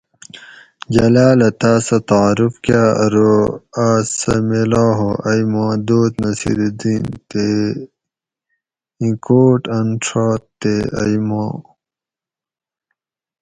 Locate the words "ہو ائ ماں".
4.97-5.73